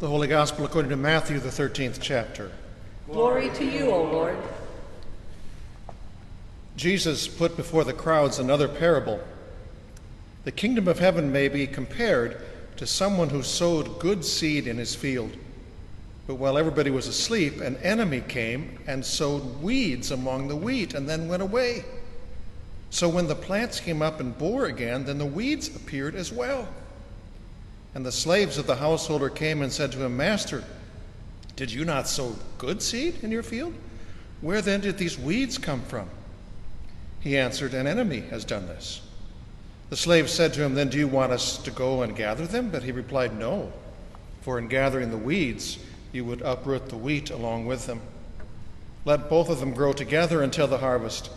[0.00, 2.50] The Holy Gospel according to Matthew, the 13th chapter.
[3.06, 4.38] Glory to you, O Lord.
[6.74, 9.20] Jesus put before the crowds another parable.
[10.44, 12.40] The kingdom of heaven may be compared
[12.78, 15.36] to someone who sowed good seed in his field.
[16.26, 21.06] But while everybody was asleep, an enemy came and sowed weeds among the wheat and
[21.06, 21.84] then went away.
[22.88, 26.68] So when the plants came up and bore again, then the weeds appeared as well.
[27.94, 30.62] And the slaves of the householder came and said to him, Master,
[31.56, 33.74] did you not sow good seed in your field?
[34.40, 36.08] Where then did these weeds come from?
[37.20, 39.02] He answered, An enemy has done this.
[39.90, 42.70] The slave said to him, Then do you want us to go and gather them?
[42.70, 43.72] But he replied, No,
[44.40, 45.78] for in gathering the weeds,
[46.12, 48.00] you would uproot the wheat along with them.
[49.04, 51.30] Let both of them grow together until the harvest.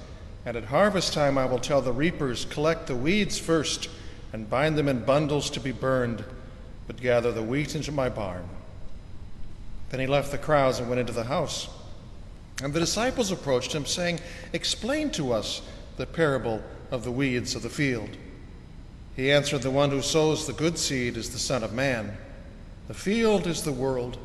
[0.46, 3.90] And at harvest time, I will tell the reapers, Collect the weeds first
[4.32, 6.24] and bind them in bundles to be burned,
[6.88, 8.48] but gather the wheat into my barn.
[9.90, 11.70] Then he left the crowds and went into the house.
[12.62, 14.20] And the disciples approached him, saying,
[14.54, 15.62] Explain to us
[15.98, 18.10] the parable of the weeds of the field.
[19.16, 22.18] He answered, The one who sows the good seed is the Son of Man.
[22.88, 24.18] The field is the world,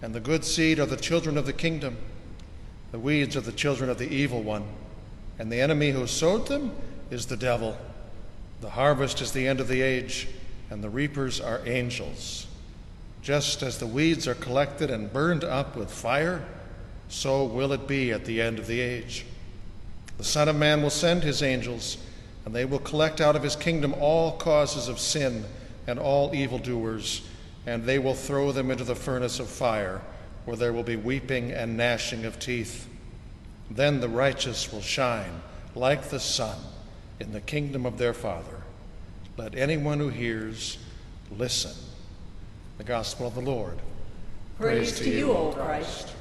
[0.00, 1.96] and the good seed are the children of the kingdom.
[2.90, 4.64] The weeds are the children of the evil one,
[5.38, 6.74] and the enemy who sowed them
[7.10, 7.76] is the devil.
[8.60, 10.28] The harvest is the end of the age,
[10.72, 12.46] and the reapers are angels.
[13.20, 16.42] Just as the weeds are collected and burned up with fire,
[17.10, 19.26] so will it be at the end of the age.
[20.16, 21.98] The Son of Man will send his angels,
[22.46, 25.44] and they will collect out of his kingdom all causes of sin
[25.86, 27.20] and all evildoers,
[27.66, 30.00] and they will throw them into the furnace of fire,
[30.46, 32.88] where there will be weeping and gnashing of teeth.
[33.70, 35.42] Then the righteous will shine
[35.74, 36.56] like the sun
[37.20, 38.61] in the kingdom of their Father.
[39.36, 40.78] Let anyone who hears
[41.30, 41.72] listen.
[42.78, 43.78] The Gospel of the Lord.
[44.58, 46.12] Praise, Praise to you, O Christ.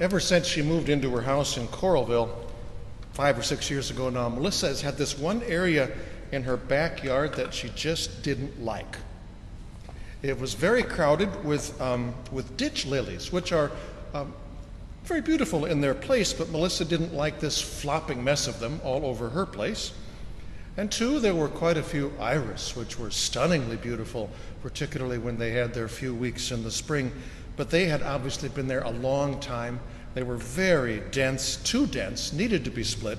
[0.00, 2.30] Ever since she moved into her house in Coralville
[3.12, 5.90] five or six years ago now, Melissa has had this one area
[6.30, 8.96] in her backyard that she just didn't like.
[10.22, 13.70] It was very crowded with, um, with ditch lilies, which are
[14.14, 14.34] um,
[15.04, 19.06] very beautiful in their place, but Melissa didn't like this flopping mess of them all
[19.06, 19.92] over her place.
[20.76, 24.30] And two, there were quite a few iris, which were stunningly beautiful,
[24.62, 27.12] particularly when they had their few weeks in the spring
[27.58, 29.80] but they had obviously been there a long time.
[30.14, 33.18] They were very dense, too dense, needed to be split.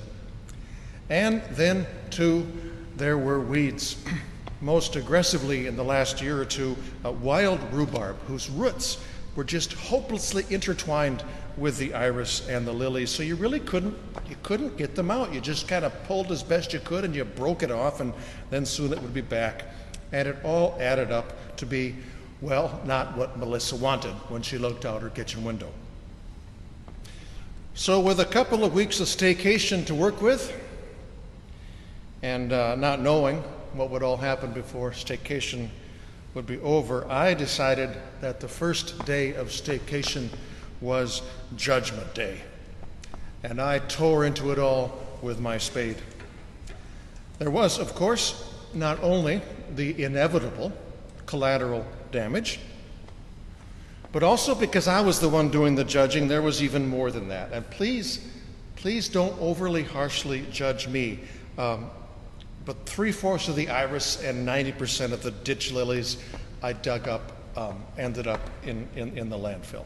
[1.10, 2.48] And then, too,
[2.96, 3.98] there were weeds.
[4.62, 6.76] Most aggressively in the last year or two,
[7.06, 9.04] uh, wild rhubarb, whose roots
[9.36, 11.24] were just hopelessly intertwined
[11.58, 13.10] with the iris and the lilies.
[13.10, 15.34] So you really couldn't you couldn't get them out.
[15.34, 18.14] You just kind of pulled as best you could and you broke it off, and
[18.50, 19.64] then soon it would be back.
[20.12, 21.96] And it all added up to be
[22.42, 25.70] well, not what Melissa wanted when she looked out her kitchen window.
[27.74, 30.54] So, with a couple of weeks of staycation to work with,
[32.22, 33.44] and uh, not knowing
[33.74, 35.70] what would all happen before staycation
[36.34, 37.90] would be over, I decided
[38.22, 40.30] that the first day of staycation
[40.82, 41.22] was
[41.56, 42.42] Judgment Day.
[43.44, 45.98] And I tore into it all with my spade.
[47.40, 49.42] There was, of course, not only
[49.76, 50.72] the inevitable
[51.26, 52.60] collateral damage.
[54.12, 57.30] But also because I was the one doing the judging, there was even more than
[57.30, 57.52] that.
[57.52, 58.28] And please,
[58.76, 61.20] please don't overly harshly judge me.
[61.58, 61.90] Um,
[62.70, 66.18] but three fourths of the iris and 90% of the ditch lilies
[66.62, 69.86] I dug up um, ended up in, in, in, the landfill.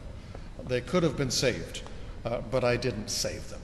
[0.67, 1.81] They could have been saved,
[2.25, 3.61] uh, but I didn't save them.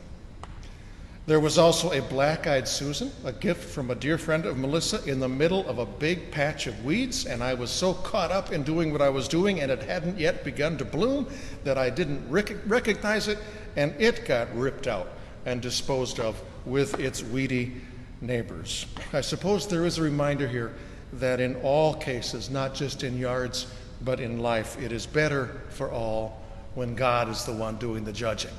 [1.27, 5.03] There was also a black eyed Susan, a gift from a dear friend of Melissa,
[5.03, 8.53] in the middle of a big patch of weeds, and I was so caught up
[8.53, 11.27] in doing what I was doing, and it hadn't yet begun to bloom,
[11.65, 13.37] that I didn't rec- recognize it,
[13.75, 15.09] and it got ripped out
[15.45, 17.81] and disposed of with its weedy
[18.21, 18.85] neighbors.
[19.13, 20.73] I suppose there is a reminder here
[21.13, 23.67] that in all cases, not just in yards,
[24.01, 26.41] but in life, it is better for all
[26.75, 28.53] when God is the one doing the judging,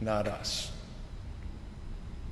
[0.00, 0.70] not us.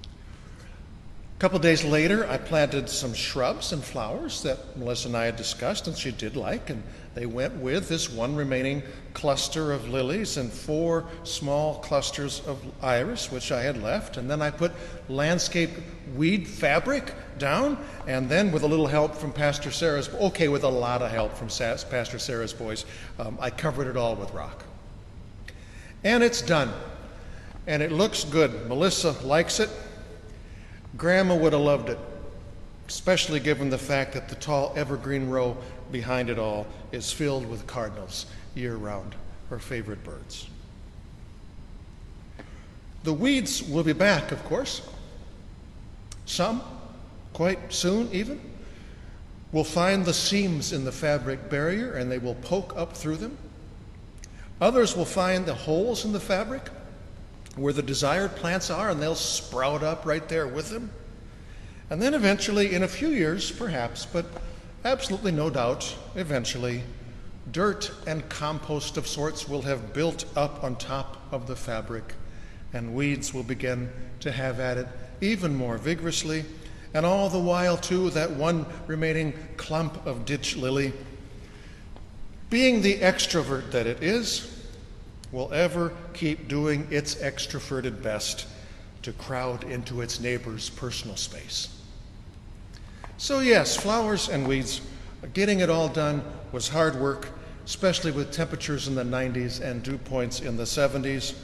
[0.04, 5.36] A couple days later, I planted some shrubs and flowers that Melissa and I had
[5.36, 6.82] discussed, and she did like, and
[7.18, 8.80] they went with this one remaining
[9.12, 14.18] cluster of lilies and four small clusters of iris, which I had left.
[14.18, 14.70] And then I put
[15.08, 15.70] landscape
[16.14, 17.76] weed fabric down,
[18.06, 21.34] and then with a little help from Pastor Sarah's, okay, with a lot of help
[21.34, 22.84] from Pastor Sarah's boys,
[23.18, 24.62] um, I covered it all with rock.
[26.04, 26.72] And it's done.
[27.66, 28.68] and it looks good.
[28.68, 29.70] Melissa likes it.
[30.96, 31.98] Grandma would have loved it,
[32.88, 35.56] especially given the fact that the tall evergreen row
[35.90, 39.14] behind it all is filled with cardinals year round,
[39.50, 40.48] her favorite birds.
[43.04, 44.82] The weeds will be back, of course.
[46.26, 46.62] Some,
[47.32, 48.40] quite soon even,
[49.52, 53.36] will find the seams in the fabric barrier and they will poke up through them.
[54.60, 56.68] Others will find the holes in the fabric
[57.56, 60.90] where the desired plants are and they'll sprout up right there with them.
[61.90, 64.26] And then eventually, in a few years perhaps, but
[64.88, 66.82] absolutely no doubt, eventually,
[67.52, 72.14] dirt and compost of sorts will have built up on top of the fabric
[72.72, 73.90] and weeds will begin
[74.20, 74.88] to have at it
[75.20, 76.42] even more vigorously.
[76.94, 80.94] And all the while, too, that one remaining clump of ditch lily,
[82.48, 84.66] being the extrovert that it is,
[85.32, 88.46] will ever keep doing its extroverted best
[89.02, 91.77] to crowd into its neighbor's personal space.
[93.20, 94.80] So, yes, flowers and weeds,
[95.34, 96.22] getting it all done
[96.52, 97.28] was hard work,
[97.66, 101.34] especially with temperatures in the 90s and dew points in the 70s.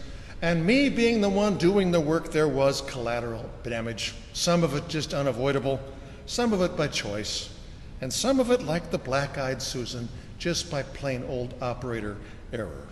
[0.40, 4.14] And me being the one doing the work, there was collateral damage.
[4.34, 5.80] Some of it just unavoidable,
[6.26, 7.52] some of it by choice,
[8.00, 12.16] and some of it, like the black eyed Susan, just by plain old operator
[12.52, 12.86] error.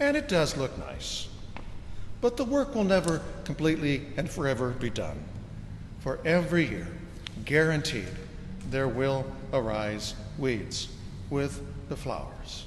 [0.00, 1.28] And it does look nice.
[2.20, 5.22] But the work will never completely and forever be done.
[6.00, 6.88] For every year,
[7.44, 8.08] guaranteed,
[8.70, 10.88] there will arise weeds
[11.30, 12.66] with the flowers.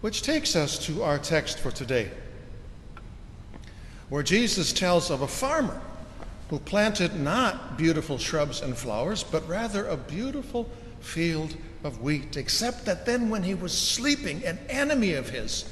[0.00, 2.10] Which takes us to our text for today,
[4.08, 5.80] where Jesus tells of a farmer
[6.50, 10.68] who planted not beautiful shrubs and flowers, but rather a beautiful
[11.00, 15.64] field of wheat, except that then when he was sleeping, an enemy of his,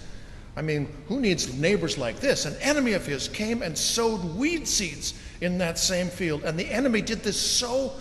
[0.61, 2.45] I mean, who needs neighbors like this?
[2.45, 6.45] An enemy of his came and sowed weed seeds in that same field.
[6.45, 7.95] And the enemy did this so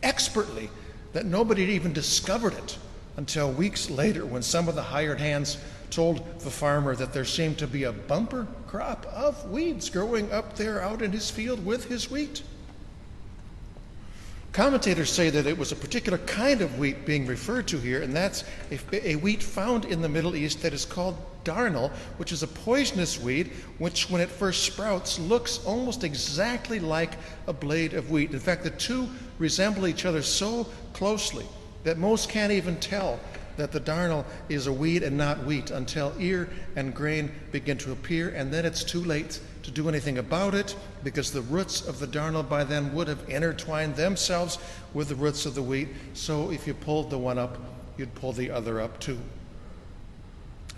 [0.00, 0.70] expertly
[1.12, 2.78] that nobody even discovered it
[3.16, 5.58] until weeks later when some of the hired hands
[5.90, 10.54] told the farmer that there seemed to be a bumper crop of weeds growing up
[10.54, 12.44] there out in his field with his wheat.
[14.52, 18.14] Commentators say that it was a particular kind of wheat being referred to here, and
[18.14, 22.42] that's a, a, wheat found in the Middle East that is called darnel, which is
[22.42, 23.48] a poisonous weed,
[23.78, 27.12] which, when it first sprouts, looks almost exactly like
[27.46, 28.32] a blade of wheat.
[28.32, 29.08] In fact, the two
[29.38, 31.46] resemble each other so closely
[31.84, 33.20] that most can't even tell
[33.56, 37.92] that the darnel is a weed and not wheat until ear and grain begin to
[37.92, 40.74] appear, and then it's too late to do anything about it
[41.04, 44.58] because the roots of the darnel by then would have intertwined themselves
[44.94, 45.88] with the roots of the wheat.
[46.14, 47.58] So if you pulled the one up,
[47.98, 49.18] you'd pull the other up too.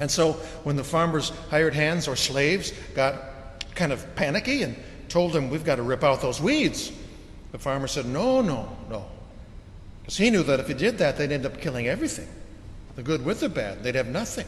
[0.01, 0.33] And so
[0.65, 3.15] when the farmer's hired hands or slaves got
[3.75, 4.77] kind of panicky and
[5.09, 6.91] told him, We've got to rip out those weeds,
[7.53, 9.07] the farmer said, No, no, no.
[10.01, 12.29] Because he knew that if he did that, they'd end up killing everything
[12.97, 13.85] the good with the bad.
[13.85, 14.47] They'd have nothing.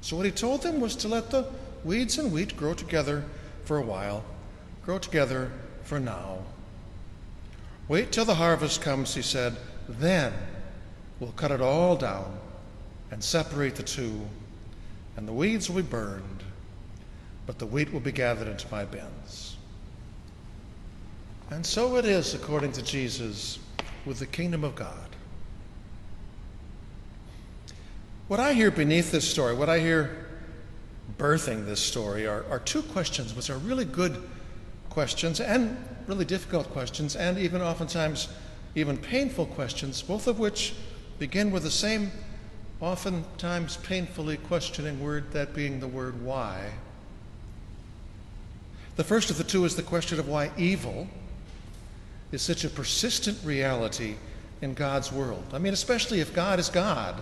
[0.00, 1.46] So what he told them was to let the
[1.82, 3.24] weeds and wheat grow together
[3.68, 4.24] for a while,
[4.82, 6.38] grow together for now.
[7.86, 9.54] Wait till the harvest comes, he said,
[9.86, 10.32] then
[11.20, 12.38] we'll cut it all down
[13.10, 14.22] and separate the two,
[15.18, 16.42] and the weeds will be burned,
[17.46, 19.58] but the wheat will be gathered into my bins.
[21.50, 23.58] And so it is, according to Jesus,
[24.06, 25.10] with the kingdom of God.
[28.28, 30.27] What I hear beneath this story, what I hear
[31.18, 34.22] birthing this story, are, are two questions, which are really good
[34.88, 38.28] questions and really difficult questions, and even oftentimes
[38.74, 40.74] even painful questions, both of which
[41.18, 42.10] begin with the same,
[42.80, 46.72] oftentimes painfully questioning word, that being the word why.
[48.96, 51.08] The first of the two is the question of why evil
[52.30, 54.14] is such a persistent reality
[54.60, 55.44] in God's world.
[55.52, 57.20] I mean, especially if God is God,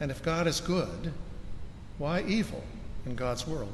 [0.00, 1.12] and if God is good,
[1.98, 2.62] why evil
[3.06, 3.72] in God's world?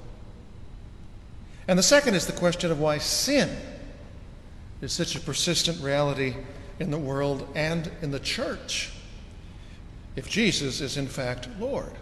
[1.66, 3.50] And the second is the question of why sin
[4.80, 6.34] is such a persistent reality
[6.80, 8.90] in the world and in the church,
[10.16, 11.92] if Jesus is in fact Lord.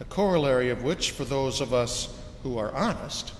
[0.00, 3.32] A corollary of which, for those of us who are honest,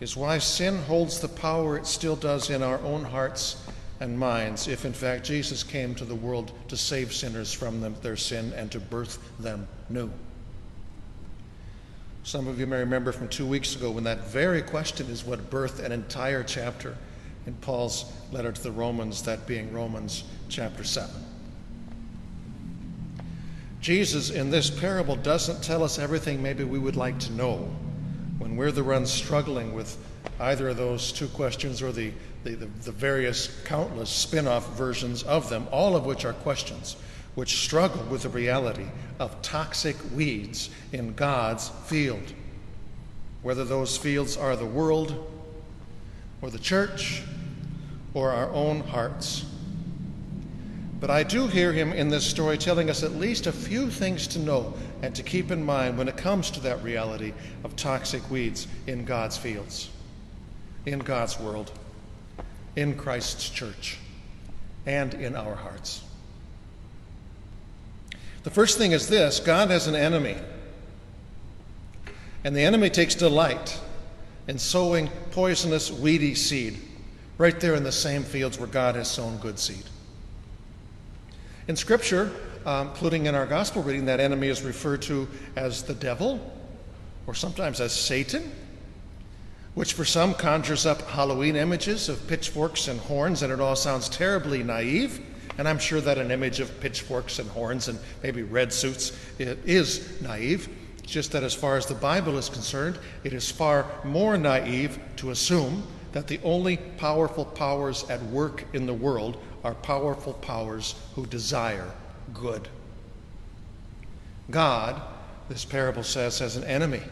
[0.00, 3.64] is why sin holds the power it still does in our own hearts
[4.00, 7.96] and minds if, in fact, Jesus came to the world to save sinners from them,
[8.02, 10.10] their sin and to birth them new.
[12.26, 15.48] Some of you may remember from two weeks ago when that very question is what
[15.48, 16.96] birthed an entire chapter
[17.46, 21.08] in Paul's letter to the Romans, that being Romans chapter 7.
[23.80, 27.58] Jesus in this parable doesn't tell us everything maybe we would like to know
[28.38, 29.96] when we're the ones struggling with
[30.40, 35.22] either of those two questions or the, the, the, the various countless spin off versions
[35.22, 36.96] of them, all of which are questions
[37.36, 38.86] which struggle with the reality
[39.20, 42.32] of toxic weeds in God's field.
[43.42, 45.30] Whether those fields are the world
[46.42, 47.22] or the church
[48.14, 49.44] or our own hearts.
[50.98, 54.26] But I do hear him in this story telling us at least a few things
[54.28, 58.28] to know and to keep in mind when it comes to that reality of toxic
[58.30, 59.90] weeds in God's fields,
[60.86, 61.70] in God's world,
[62.76, 63.98] in Christ's church,
[64.86, 66.02] and in our hearts.
[68.46, 70.36] The first thing is this God has an enemy.
[72.44, 73.76] And the enemy takes delight
[74.46, 76.78] in sowing poisonous, weedy seed
[77.38, 79.82] right there in the same fields where God has sown good seed.
[81.66, 82.30] In Scripture,
[82.64, 85.26] um, including in our gospel reading, that enemy is referred to
[85.56, 86.38] as the devil
[87.26, 88.52] or sometimes as Satan,
[89.74, 94.08] which for some conjures up Halloween images of pitchforks and horns, and it all sounds
[94.08, 95.20] terribly naive.
[95.58, 100.20] And I'm sure that an image of pitchforks and horns and maybe red suits is
[100.20, 100.68] naive.
[100.98, 104.98] It's just that as far as the Bible is concerned, it is far more naive
[105.16, 105.82] to assume
[106.12, 111.90] that the only powerful powers at work in the world are powerful powers who desire
[112.32, 112.68] good.
[114.50, 115.00] God,
[115.48, 117.02] this parable says, has an enemy,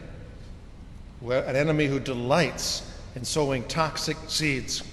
[1.21, 4.83] an enemy who delights in sowing toxic seeds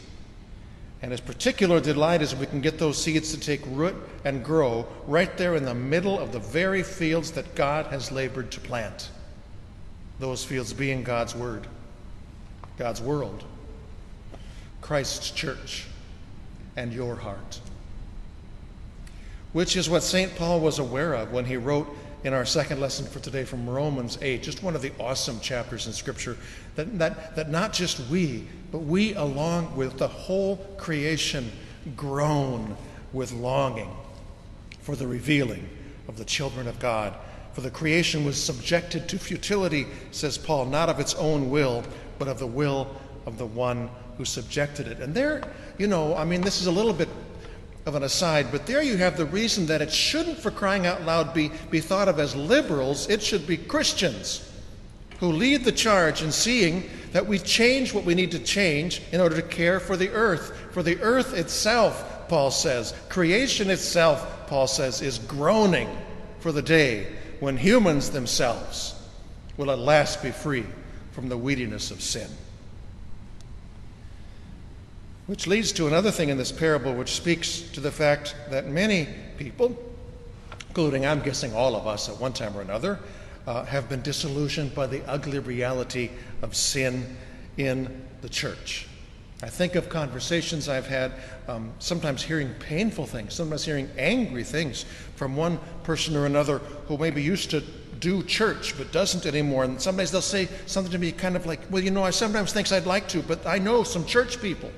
[1.03, 4.87] and his particular delight is we can get those seeds to take root and grow
[5.09, 9.11] right there in the middle of the very fields that God has labored to plant.
[10.21, 11.67] Those fields being God's Word,
[12.79, 13.43] God's world,
[14.81, 15.87] Christ's church,
[16.77, 17.61] and your heart.
[19.53, 20.35] Which is what St.
[20.37, 21.93] Paul was aware of when he wrote
[22.25, 25.87] in our second lesson for today from Romans 8, just one of the awesome chapters
[25.87, 26.37] in Scripture,
[26.77, 31.51] that, that, that not just we, but we along with the whole creation
[31.97, 32.77] groan
[33.13, 33.91] with longing
[34.81, 35.69] for the revealing
[36.07, 37.15] of the children of God.
[37.55, 41.85] For the creation was subjected to futility, says Paul, not of its own will,
[42.19, 42.89] but of the will
[43.27, 45.01] of the one who subjected it.
[45.01, 45.43] And there,
[45.79, 47.09] you know, I mean, this is a little bit
[47.85, 51.03] of an aside, but there you have the reason that it shouldn't, for crying out
[51.03, 53.09] loud, be, be thought of as liberals.
[53.09, 54.49] It should be Christians
[55.19, 59.21] who lead the charge in seeing that we change what we need to change in
[59.21, 60.57] order to care for the earth.
[60.73, 65.89] For the earth itself, Paul says, creation itself, Paul says, is groaning
[66.41, 67.07] for the day
[67.41, 68.95] when humans themselves
[69.57, 70.65] will at last be free
[71.13, 72.29] from the weediness of sin.
[75.27, 79.07] Which leads to another thing in this parable, which speaks to the fact that many
[79.39, 79.77] people,
[80.69, 82.99] including I'm guessing all of us at one time or another,
[83.47, 86.11] uh, have been disillusioned by the ugly reality
[86.43, 87.17] of sin
[87.57, 88.89] in the church.
[89.45, 91.13] I think of conversations I've had,
[91.49, 94.85] um, sometimes hearing painful things, sometimes hearing angry things
[95.17, 97.61] from one person or another who maybe used to
[98.01, 99.65] do church but doesn't anymore.
[99.65, 102.53] And sometimes they'll say something to me kind of like, well, you know, I sometimes
[102.53, 104.71] think I'd like to, but I know some church people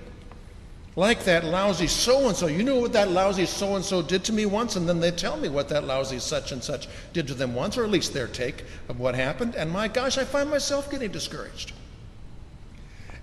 [0.96, 2.46] like that lousy so and so.
[2.46, 5.10] You know what that lousy so and so did to me once, and then they
[5.10, 8.12] tell me what that lousy such and such did to them once, or at least
[8.12, 9.56] their take of what happened.
[9.56, 11.72] And my gosh, I find myself getting discouraged.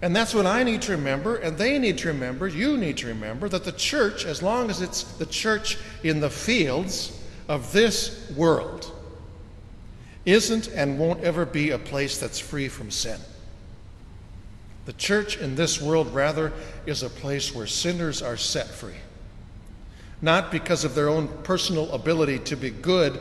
[0.01, 3.07] And that's what I need to remember, and they need to remember, you need to
[3.07, 8.31] remember, that the church, as long as it's the church in the fields of this
[8.35, 8.91] world,
[10.25, 13.19] isn't and won't ever be a place that's free from sin.
[14.85, 16.51] The church in this world, rather,
[16.85, 18.95] is a place where sinners are set free.
[20.21, 23.19] Not because of their own personal ability to be good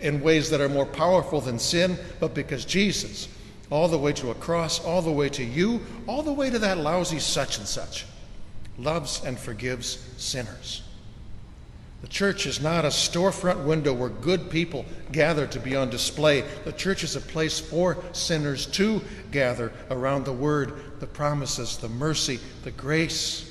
[0.00, 3.28] in ways that are more powerful than sin, but because Jesus,
[3.70, 6.58] all the way to a cross, all the way to you, all the way to
[6.58, 8.06] that lousy such and such,
[8.78, 10.82] loves and forgives sinners.
[12.02, 16.42] The church is not a storefront window where good people gather to be on display.
[16.64, 21.88] The church is a place for sinners to gather around the word, the promises, the
[21.88, 23.46] mercy, the grace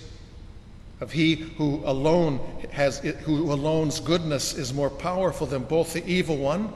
[1.01, 2.39] of he who alone
[2.71, 6.71] has who alone's goodness is more powerful than both the evil one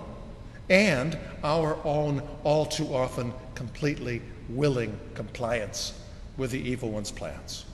[0.69, 5.99] and our own all too often completely willing compliance
[6.37, 7.65] with the evil one's plans.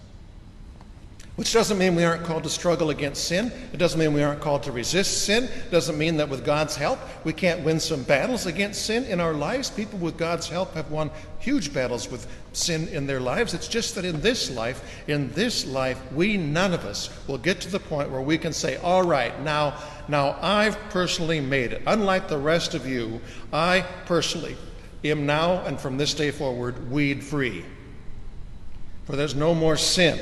[1.39, 3.49] Which doesn't mean we aren't called to struggle against sin.
[3.71, 5.45] It doesn't mean we aren't called to resist sin.
[5.45, 9.21] It doesn't mean that with God's help we can't win some battles against sin in
[9.21, 9.69] our lives.
[9.69, 13.53] People with God's help have won huge battles with sin in their lives.
[13.53, 17.61] It's just that in this life, in this life, we none of us will get
[17.61, 19.75] to the point where we can say, "All right, now
[20.09, 21.81] now I've personally made it.
[21.87, 23.21] Unlike the rest of you,
[23.53, 24.57] I personally
[25.05, 27.63] am now and from this day forward weed free."
[29.05, 30.19] For there's no more sin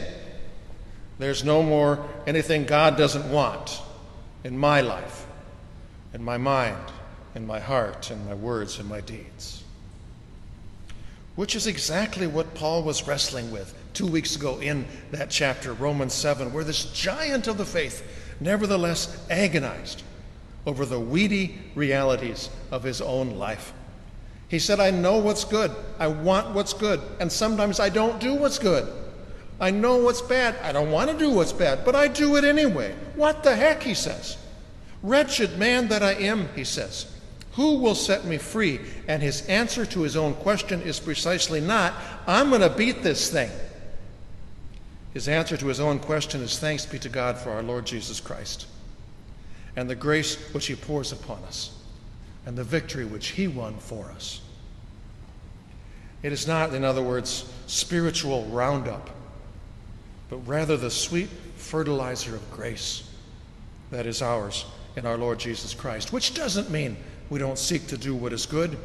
[1.19, 3.81] there's no more anything God doesn't want
[4.43, 5.25] in my life,
[6.13, 6.91] in my mind,
[7.35, 9.63] in my heart, in my words, in my deeds.
[11.35, 16.13] Which is exactly what Paul was wrestling with two weeks ago in that chapter, Romans
[16.13, 18.03] 7, where this giant of the faith
[18.39, 20.03] nevertheless agonized
[20.65, 23.73] over the weedy realities of his own life.
[24.49, 28.35] He said, I know what's good, I want what's good, and sometimes I don't do
[28.35, 28.87] what's good.
[29.59, 30.55] I know what's bad.
[30.61, 32.95] I don't want to do what's bad, but I do it anyway.
[33.15, 34.37] What the heck, he says.
[35.01, 37.11] Wretched man that I am, he says.
[37.53, 38.79] Who will set me free?
[39.07, 41.93] And his answer to his own question is precisely not,
[42.27, 43.49] I'm going to beat this thing.
[45.13, 48.19] His answer to his own question is thanks be to God for our Lord Jesus
[48.19, 48.67] Christ
[49.75, 51.71] and the grace which he pours upon us
[52.45, 54.41] and the victory which he won for us.
[56.21, 59.09] It is not, in other words, spiritual roundup
[60.29, 63.09] but rather the sweet fertilizer of grace
[63.91, 64.65] that is ours
[64.95, 66.97] in our Lord Jesus Christ, which doesn't mean
[67.29, 68.77] we don't seek to do what is good,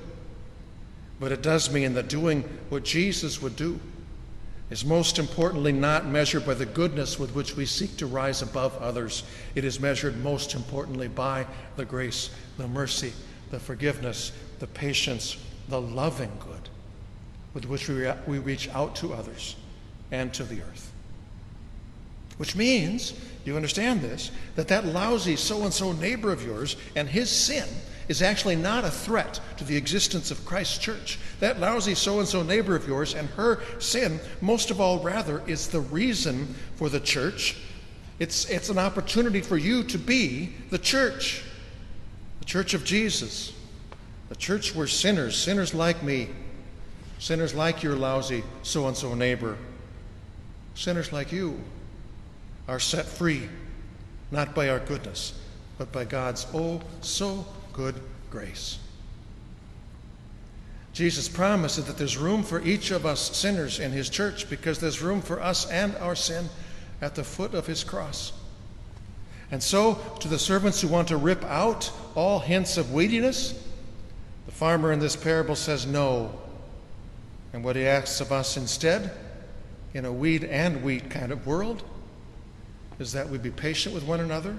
[1.19, 3.79] but it does mean that doing what Jesus would do
[4.71, 8.77] is most importantly not measured by the goodness with which we seek to rise above
[8.79, 9.23] others.
[9.55, 11.47] It is measured most importantly by
[11.77, 13.13] the grace, the mercy,
[13.51, 15.37] the forgiveness, the patience,
[15.69, 16.69] the loving good
[17.55, 19.57] with which we, we reach out to others
[20.11, 20.92] and to the earth.
[22.43, 27.09] Which means, you understand this, that that lousy so and so neighbor of yours and
[27.09, 27.69] his sin
[28.09, 31.21] is actually not a threat to the existence of Christ's church.
[31.39, 35.41] That lousy so and so neighbor of yours and her sin, most of all, rather,
[35.47, 37.59] is the reason for the church.
[38.19, 41.45] It's, it's an opportunity for you to be the church,
[42.41, 43.53] the church of Jesus,
[44.31, 46.29] the church where sinners, sinners like me,
[47.21, 49.57] sinners like your lousy so and so neighbor,
[50.75, 51.61] sinners like you,
[52.69, 53.49] are set free,
[54.31, 55.39] not by our goodness,
[55.79, 57.97] but by God's oh so good
[58.31, 58.79] grace.
[60.93, 65.01] Jesus promises that there's room for each of us sinners in his church because there's
[65.01, 66.49] room for us and our sin
[67.01, 68.33] at the foot of his cross.
[69.51, 73.53] And so, to the servants who want to rip out all hints of weediness,
[74.47, 76.33] the farmer in this parable says no.
[77.53, 79.11] And what he asks of us instead,
[79.93, 81.83] in a weed and wheat kind of world,
[82.99, 84.59] is that we be patient with one another,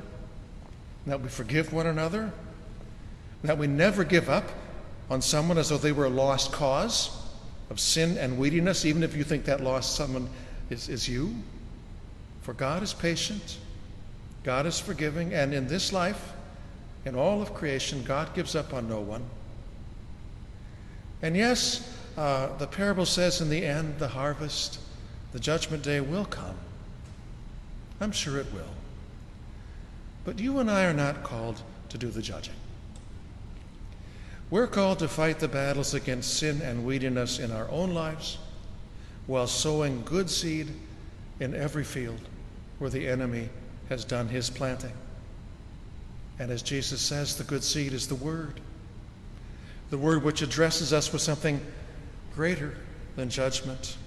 [1.06, 2.32] that we forgive one another,
[3.44, 4.50] that we never give up
[5.10, 7.24] on someone as though they were a lost cause
[7.70, 10.30] of sin and weediness, even if you think that lost someone
[10.70, 11.36] is, is you.
[12.42, 13.58] For God is patient,
[14.44, 16.34] God is forgiving, and in this life,
[17.06, 19.24] in all of creation, God gives up on no one.
[21.22, 24.80] And yes, uh, the parable says in the end, the harvest,
[25.32, 26.56] the judgment day will come.
[28.00, 28.64] I'm sure it will.
[30.26, 32.56] But you and I are not called to do the judging.
[34.50, 38.38] We're called to fight the battles against sin and weediness in our own lives
[39.26, 40.68] while sowing good seed
[41.40, 42.20] in every field
[42.78, 43.50] where the enemy
[43.90, 44.94] has done his planting.
[46.40, 48.60] And as Jesus says, the good seed is the Word.
[49.90, 51.62] The Word which addresses us with something
[52.36, 52.76] greater
[53.16, 53.98] than judgment.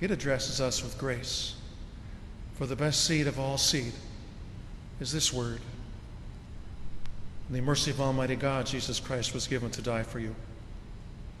[0.00, 1.54] It addresses us with grace.
[2.58, 3.92] For the best seed of all seed
[4.98, 5.60] is this word.
[7.48, 10.34] In the mercy of Almighty God, Jesus Christ was given to die for you.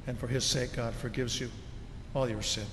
[0.06, 1.50] And for his sake, God forgives you
[2.14, 2.66] all your sin.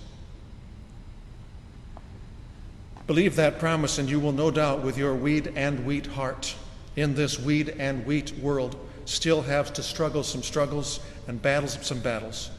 [3.07, 6.55] Believe that promise, and you will no doubt, with your weed and wheat heart,
[6.95, 11.99] in this weed and wheat world, still have to struggle some struggles and battles some
[11.99, 12.51] battles.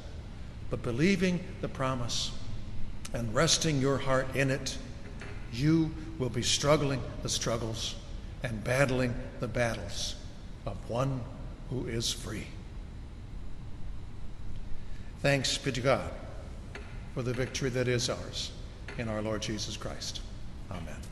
[0.69, 2.33] But believing the promise
[3.15, 4.79] and resting your heart in it,
[5.53, 7.95] you will be struggling the struggles
[8.43, 10.17] and battling the battles
[10.67, 11.21] of one
[11.71, 12.47] who is free.
[15.23, 16.11] Thanks be to God
[17.15, 18.53] for the victory that is ours
[18.99, 20.21] in our Lord Jesus Christ.
[20.71, 20.97] Amen.